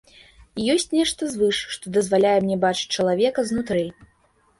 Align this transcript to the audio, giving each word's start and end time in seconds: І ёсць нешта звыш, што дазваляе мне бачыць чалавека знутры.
І 0.61 0.63
ёсць 0.75 0.87
нешта 0.97 1.27
звыш, 1.33 1.59
што 1.75 1.85
дазваляе 1.97 2.39
мне 2.45 2.57
бачыць 2.65 2.89
чалавека 2.95 3.45
знутры. 3.51 3.85